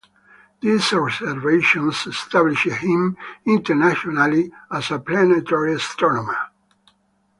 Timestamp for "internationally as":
3.45-4.89